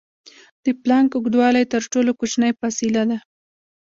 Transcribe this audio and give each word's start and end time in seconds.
د 0.63 0.65
پلانک 0.81 1.09
اوږدوالی 1.15 1.63
تر 1.73 1.81
ټولو 1.91 2.11
کوچنۍ 2.19 2.51
فاصلې 2.59 3.03
ده. 3.09 3.17